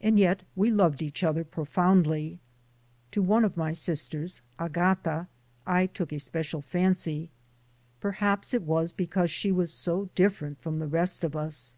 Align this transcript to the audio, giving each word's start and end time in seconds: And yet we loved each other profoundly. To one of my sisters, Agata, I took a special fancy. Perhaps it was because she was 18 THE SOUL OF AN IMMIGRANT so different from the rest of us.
And 0.00 0.18
yet 0.18 0.40
we 0.56 0.70
loved 0.70 1.02
each 1.02 1.22
other 1.22 1.44
profoundly. 1.44 2.38
To 3.10 3.20
one 3.20 3.44
of 3.44 3.58
my 3.58 3.74
sisters, 3.74 4.40
Agata, 4.58 5.26
I 5.66 5.84
took 5.86 6.12
a 6.12 6.18
special 6.18 6.62
fancy. 6.62 7.28
Perhaps 8.00 8.54
it 8.54 8.62
was 8.62 8.90
because 8.90 9.30
she 9.30 9.52
was 9.52 9.68
18 9.68 9.68
THE 9.68 9.72
SOUL 9.76 9.92
OF 9.92 9.96
AN 9.96 10.00
IMMIGRANT 10.00 10.16
so 10.16 10.22
different 10.22 10.62
from 10.62 10.78
the 10.78 10.86
rest 10.86 11.24
of 11.24 11.36
us. 11.36 11.76